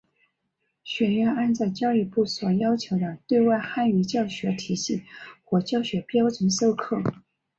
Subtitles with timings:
[0.83, 5.03] 学院按照教育部所要求的对外汉语教学体系
[5.43, 7.03] 和教学标准授课。